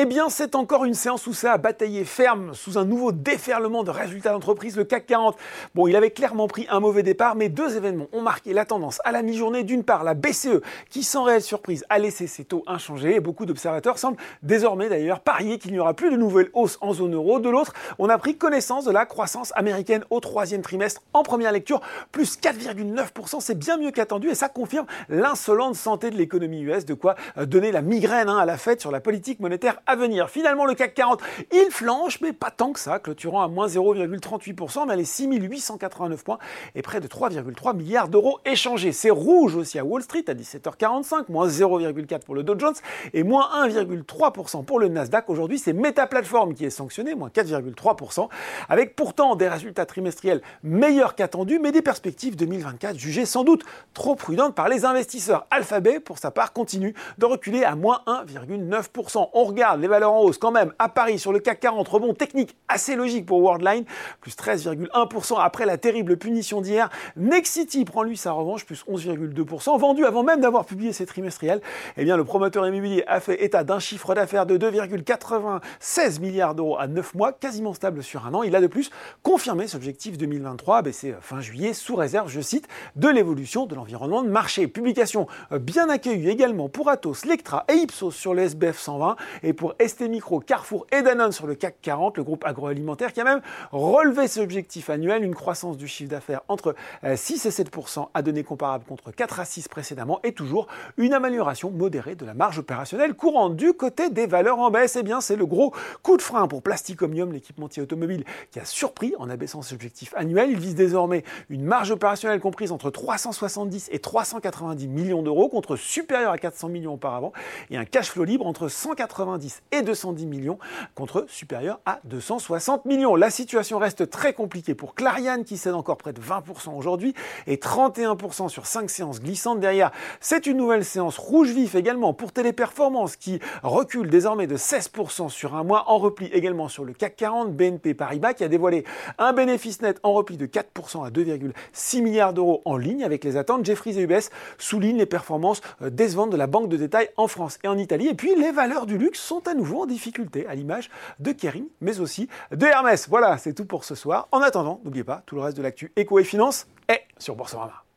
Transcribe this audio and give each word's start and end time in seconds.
Eh 0.00 0.04
bien, 0.04 0.28
c'est 0.28 0.54
encore 0.54 0.84
une 0.84 0.94
séance 0.94 1.26
où 1.26 1.32
ça 1.32 1.54
a 1.54 1.58
bataillé 1.58 2.04
ferme 2.04 2.54
sous 2.54 2.78
un 2.78 2.84
nouveau 2.84 3.10
déferlement 3.10 3.82
de 3.82 3.90
résultats 3.90 4.30
d'entreprise, 4.30 4.76
le 4.76 4.84
CAC 4.84 5.06
40. 5.06 5.36
Bon, 5.74 5.88
il 5.88 5.96
avait 5.96 6.12
clairement 6.12 6.46
pris 6.46 6.68
un 6.70 6.78
mauvais 6.78 7.02
départ, 7.02 7.34
mais 7.34 7.48
deux 7.48 7.76
événements 7.76 8.06
ont 8.12 8.22
marqué 8.22 8.52
la 8.52 8.64
tendance 8.64 9.00
à 9.04 9.10
la 9.10 9.22
mi-journée. 9.22 9.64
D'une 9.64 9.82
part, 9.82 10.04
la 10.04 10.14
BCE, 10.14 10.60
qui 10.88 11.02
sans 11.02 11.24
réelle 11.24 11.42
surprise 11.42 11.84
a 11.88 11.98
laissé 11.98 12.28
ses 12.28 12.44
taux 12.44 12.62
inchangés, 12.68 13.16
et 13.16 13.20
beaucoup 13.20 13.44
d'observateurs 13.44 13.98
semblent 13.98 14.18
désormais 14.44 14.88
d'ailleurs 14.88 15.18
parier 15.18 15.58
qu'il 15.58 15.72
n'y 15.72 15.80
aura 15.80 15.94
plus 15.94 16.12
de 16.12 16.16
nouvelles 16.16 16.50
hausses 16.52 16.78
en 16.80 16.92
zone 16.92 17.14
euro. 17.14 17.40
De 17.40 17.48
l'autre, 17.48 17.72
on 17.98 18.08
a 18.08 18.18
pris 18.18 18.36
connaissance 18.36 18.84
de 18.84 18.92
la 18.92 19.04
croissance 19.04 19.52
américaine 19.56 20.04
au 20.10 20.20
troisième 20.20 20.62
trimestre 20.62 21.02
en 21.12 21.24
première 21.24 21.50
lecture, 21.50 21.80
plus 22.12 22.38
4,9%, 22.38 23.40
c'est 23.40 23.58
bien 23.58 23.78
mieux 23.78 23.90
qu'attendu, 23.90 24.28
et 24.28 24.36
ça 24.36 24.48
confirme 24.48 24.86
l'insolente 25.08 25.74
santé 25.74 26.10
de 26.10 26.16
l'économie 26.16 26.60
US, 26.60 26.84
de 26.84 26.94
quoi 26.94 27.16
euh, 27.36 27.46
donner 27.46 27.72
la 27.72 27.82
migraine 27.82 28.28
hein, 28.28 28.38
à 28.38 28.46
la 28.46 28.58
fête 28.58 28.80
sur 28.80 28.92
la 28.92 29.00
politique 29.00 29.40
monétaire 29.40 29.77
à 29.86 29.96
venir. 29.96 30.28
Finalement, 30.30 30.64
le 30.64 30.74
CAC 30.74 30.94
40, 30.94 31.20
il 31.52 31.68
flanche, 31.70 32.20
mais 32.20 32.32
pas 32.32 32.50
tant 32.50 32.72
que 32.72 32.80
ça, 32.80 32.98
clôturant 32.98 33.42
à 33.42 33.48
moins 33.48 33.66
0,38%, 33.66 34.86
mais 34.86 34.96
les 34.96 35.04
6889 35.04 36.24
points 36.24 36.38
et 36.74 36.82
près 36.82 37.00
de 37.00 37.08
3,3 37.08 37.76
milliards 37.76 38.08
d'euros 38.08 38.40
échangés. 38.44 38.92
C'est 38.92 39.10
rouge 39.10 39.56
aussi 39.56 39.78
à 39.78 39.84
Wall 39.84 40.02
Street 40.02 40.24
à 40.28 40.34
17h45, 40.34 41.24
moins 41.28 41.48
0,4 41.48 42.20
pour 42.20 42.34
le 42.34 42.42
Dow 42.42 42.58
Jones 42.58 42.74
et 43.12 43.22
moins 43.22 43.48
1,3% 43.66 44.64
pour 44.64 44.80
le 44.80 44.88
Nasdaq. 44.88 45.28
Aujourd'hui, 45.28 45.58
c'est 45.58 45.72
Meta 45.72 46.06
Platform 46.06 46.54
qui 46.54 46.64
est 46.64 46.70
sanctionné, 46.70 47.14
moins 47.14 47.28
4,3%, 47.28 48.28
avec 48.68 48.96
pourtant 48.96 49.36
des 49.36 49.48
résultats 49.48 49.86
trimestriels 49.86 50.42
meilleurs 50.62 51.14
qu'attendus, 51.14 51.58
mais 51.58 51.72
des 51.72 51.82
perspectives 51.82 52.36
2024 52.36 52.98
jugées 52.98 53.26
sans 53.26 53.44
doute 53.44 53.64
trop 53.94 54.14
prudentes 54.14 54.54
par 54.54 54.68
les 54.68 54.84
investisseurs. 54.84 55.46
Alphabet, 55.50 56.00
pour 56.00 56.18
sa 56.18 56.30
part, 56.30 56.52
continue 56.52 56.94
de 57.18 57.26
reculer 57.26 57.64
à 57.64 57.74
moins 57.74 58.02
1,9%. 58.06 59.30
On 59.32 59.44
regarde 59.44 59.67
les 59.76 59.88
valeurs 59.88 60.12
en 60.12 60.20
hausse 60.20 60.38
quand 60.38 60.50
même 60.50 60.72
à 60.78 60.88
Paris 60.88 61.18
sur 61.18 61.32
le 61.32 61.40
CAC 61.40 61.60
40, 61.60 61.86
rebond 61.88 62.14
technique 62.14 62.56
assez 62.68 62.96
logique 62.96 63.26
pour 63.26 63.40
Worldline, 63.42 63.84
plus 64.20 64.36
13,1% 64.36 65.36
après 65.38 65.66
la 65.66 65.76
terrible 65.76 66.16
punition 66.16 66.60
d'hier. 66.60 66.88
Nexity 67.16 67.84
prend 67.84 68.02
lui 68.02 68.16
sa 68.16 68.32
revanche, 68.32 68.64
plus 68.64 68.84
11,2%, 68.86 69.78
vendu 69.78 70.04
avant 70.04 70.22
même 70.22 70.40
d'avoir 70.40 70.64
publié 70.64 70.92
ses 70.92 71.06
trimestriels. 71.06 71.60
Eh 71.96 72.04
bien, 72.04 72.16
le 72.16 72.24
promoteur 72.24 72.66
immobilier 72.66 73.04
a 73.06 73.20
fait 73.20 73.44
état 73.44 73.64
d'un 73.64 73.78
chiffre 73.78 74.14
d'affaires 74.14 74.46
de 74.46 74.56
2,96 74.56 76.20
milliards 76.20 76.54
d'euros 76.54 76.78
à 76.78 76.86
9 76.86 77.14
mois, 77.14 77.32
quasiment 77.32 77.74
stable 77.74 78.02
sur 78.02 78.26
un 78.26 78.34
an. 78.34 78.42
Il 78.42 78.54
a 78.56 78.60
de 78.60 78.66
plus 78.66 78.90
confirmé 79.22 79.66
cet 79.66 79.76
objectif 79.76 80.18
2023, 80.18 80.82
baissé 80.82 81.14
fin 81.20 81.40
juillet, 81.40 81.74
sous 81.74 81.96
réserve, 81.96 82.28
je 82.28 82.40
cite, 82.40 82.68
de 82.96 83.08
l'évolution 83.08 83.66
de 83.66 83.74
l'environnement 83.74 84.22
de 84.22 84.28
marché. 84.28 84.68
Publication 84.68 85.26
bien 85.50 85.88
accueillie 85.88 86.28
également 86.28 86.68
pour 86.68 86.88
Atos, 86.88 87.24
Lectra 87.24 87.64
et 87.68 87.74
Ipsos 87.74 88.12
sur 88.12 88.34
le 88.34 88.42
SBF 88.42 88.78
120 88.78 89.16
et 89.42 89.52
pour 89.58 89.74
ST 89.84 90.02
Micro, 90.02 90.38
Carrefour 90.38 90.86
et 90.92 91.02
Danone 91.02 91.32
sur 91.32 91.46
le 91.46 91.56
CAC 91.56 91.78
40, 91.82 92.16
le 92.16 92.22
groupe 92.22 92.46
agroalimentaire 92.46 93.12
qui 93.12 93.20
a 93.20 93.24
même 93.24 93.40
relevé 93.72 94.28
ses 94.28 94.40
objectifs 94.40 94.88
annuels, 94.88 95.24
une 95.24 95.34
croissance 95.34 95.76
du 95.76 95.88
chiffre 95.88 96.10
d'affaires 96.10 96.42
entre 96.46 96.76
6 97.02 97.44
euh, 97.44 97.48
et 97.48 97.52
7% 97.52 98.08
à 98.14 98.22
données 98.22 98.44
comparables 98.44 98.84
contre 98.84 99.10
4 99.10 99.40
à 99.40 99.44
6 99.44 99.68
précédemment 99.68 100.20
et 100.22 100.32
toujours 100.32 100.68
une 100.96 101.12
amélioration 101.12 101.72
modérée 101.72 102.14
de 102.14 102.24
la 102.24 102.34
marge 102.34 102.60
opérationnelle 102.60 103.14
courante. 103.14 103.56
Du 103.56 103.72
côté 103.72 104.10
des 104.10 104.26
valeurs 104.26 104.60
en 104.60 104.70
baisse, 104.70 104.96
eh 104.96 105.02
bien 105.02 105.20
c'est 105.20 105.36
le 105.36 105.44
gros 105.44 105.74
coup 106.02 106.16
de 106.16 106.22
frein 106.22 106.46
pour 106.46 106.62
Plastic 106.62 107.02
Omnium, 107.02 107.32
l'équipementier 107.32 107.82
automobile 107.82 108.24
qui 108.52 108.60
a 108.60 108.64
surpris 108.64 109.14
en 109.18 109.28
abaissant 109.28 109.60
ses 109.60 109.74
objectifs 109.74 110.14
annuels. 110.16 110.50
Il 110.50 110.60
vise 110.60 110.76
désormais 110.76 111.24
une 111.50 111.64
marge 111.64 111.90
opérationnelle 111.90 112.40
comprise 112.40 112.70
entre 112.70 112.90
370 112.90 113.88
et 113.90 113.98
390 113.98 114.86
millions 114.86 115.22
d'euros 115.22 115.48
contre 115.48 115.74
supérieur 115.74 116.30
à 116.30 116.38
400 116.38 116.68
millions 116.68 116.94
auparavant 116.94 117.32
et 117.70 117.76
un 117.76 117.84
cash 117.84 118.10
flow 118.10 118.22
libre 118.22 118.46
entre 118.46 118.68
190 118.68 119.47
et 119.72 119.82
210 119.82 120.26
millions 120.26 120.58
contre 120.94 121.26
supérieur 121.28 121.80
à 121.86 122.00
260 122.04 122.84
millions. 122.84 123.16
La 123.16 123.30
situation 123.30 123.78
reste 123.78 124.10
très 124.10 124.32
compliquée 124.32 124.74
pour 124.74 124.94
Clariane 124.94 125.44
qui 125.44 125.56
cède 125.56 125.74
encore 125.74 125.96
près 125.96 126.12
de 126.12 126.20
20% 126.20 126.76
aujourd'hui 126.76 127.14
et 127.46 127.56
31% 127.56 128.48
sur 128.48 128.66
5 128.66 128.90
séances 128.90 129.20
glissantes 129.20 129.60
derrière. 129.60 129.90
C'est 130.20 130.46
une 130.46 130.56
nouvelle 130.56 130.84
séance 130.84 131.18
rouge 131.18 131.50
vif 131.50 131.74
également 131.74 132.14
pour 132.14 132.32
Téléperformance 132.32 133.16
qui 133.16 133.40
recule 133.62 134.10
désormais 134.10 134.46
de 134.46 134.56
16% 134.56 135.28
sur 135.28 135.54
un 135.54 135.64
mois 135.64 135.84
en 135.88 135.98
repli 135.98 136.26
également 136.26 136.68
sur 136.68 136.84
le 136.84 136.92
CAC 136.92 137.16
40. 137.16 137.52
BNP 137.52 137.94
Paribas 137.94 138.34
qui 138.34 138.44
a 138.44 138.48
dévoilé 138.48 138.84
un 139.18 139.32
bénéfice 139.32 139.82
net 139.82 139.98
en 140.02 140.12
repli 140.12 140.36
de 140.36 140.46
4% 140.46 141.06
à 141.06 141.10
2,6 141.10 142.02
milliards 142.02 142.32
d'euros 142.32 142.62
en 142.64 142.76
ligne 142.76 143.04
avec 143.04 143.24
les 143.24 143.36
attentes. 143.36 143.64
Jeffries 143.64 143.98
et 143.98 144.02
UBS 144.02 144.30
soulignent 144.58 144.98
les 144.98 145.06
performances 145.06 145.60
euh, 145.82 145.90
décevantes 145.90 146.30
de 146.30 146.36
la 146.36 146.46
banque 146.46 146.68
de 146.68 146.76
détail 146.76 147.08
en 147.16 147.28
France 147.28 147.58
et 147.64 147.68
en 147.68 147.78
Italie. 147.78 148.08
Et 148.08 148.14
puis 148.14 148.34
les 148.34 148.52
valeurs 148.52 148.86
du 148.86 148.98
luxe 148.98 149.20
à 149.46 149.54
nouveau 149.54 149.82
en 149.82 149.86
difficulté, 149.86 150.46
à 150.46 150.54
l'image 150.54 150.90
de 151.18 151.32
Kering, 151.32 151.68
mais 151.80 152.00
aussi 152.00 152.28
de 152.50 152.66
Hermès. 152.66 153.08
Voilà, 153.08 153.38
c'est 153.38 153.54
tout 153.54 153.64
pour 153.64 153.84
ce 153.84 153.94
soir. 153.94 154.28
En 154.32 154.40
attendant, 154.40 154.80
n'oubliez 154.84 155.04
pas, 155.04 155.22
tout 155.26 155.36
le 155.36 155.42
reste 155.42 155.56
de 155.56 155.62
l'actu 155.62 155.92
éco 155.96 156.18
et 156.18 156.24
finance 156.24 156.66
est 156.88 157.02
sur 157.18 157.36
Boursorama. 157.36 157.87